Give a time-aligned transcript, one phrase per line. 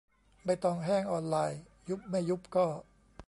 [0.43, 2.67] ใบตองแห้งออนไลน์: ยุบไม่ยุบก็.